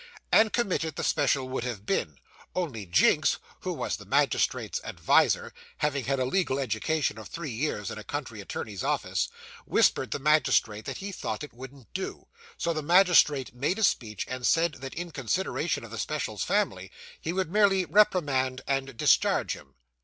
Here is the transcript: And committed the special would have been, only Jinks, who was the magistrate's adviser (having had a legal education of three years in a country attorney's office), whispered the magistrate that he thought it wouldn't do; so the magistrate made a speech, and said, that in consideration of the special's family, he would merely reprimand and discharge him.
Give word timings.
And 0.31 0.51
committed 0.51 0.95
the 0.95 1.03
special 1.03 1.47
would 1.49 1.63
have 1.63 1.85
been, 1.85 2.17
only 2.55 2.87
Jinks, 2.87 3.37
who 3.59 3.71
was 3.71 3.97
the 3.97 4.05
magistrate's 4.05 4.81
adviser 4.83 5.53
(having 5.77 6.05
had 6.05 6.19
a 6.19 6.25
legal 6.25 6.57
education 6.57 7.19
of 7.19 7.27
three 7.27 7.51
years 7.51 7.91
in 7.91 7.99
a 7.99 8.03
country 8.03 8.41
attorney's 8.41 8.83
office), 8.83 9.29
whispered 9.67 10.09
the 10.09 10.17
magistrate 10.17 10.85
that 10.85 10.97
he 11.05 11.11
thought 11.11 11.43
it 11.43 11.53
wouldn't 11.53 11.93
do; 11.93 12.25
so 12.57 12.73
the 12.73 12.81
magistrate 12.81 13.53
made 13.53 13.77
a 13.77 13.83
speech, 13.83 14.25
and 14.27 14.47
said, 14.47 14.71
that 14.81 14.95
in 14.95 15.11
consideration 15.11 15.83
of 15.83 15.91
the 15.91 15.99
special's 15.99 16.43
family, 16.43 16.91
he 17.21 17.31
would 17.31 17.51
merely 17.51 17.85
reprimand 17.85 18.61
and 18.65 18.97
discharge 18.97 19.53
him. 19.53 19.75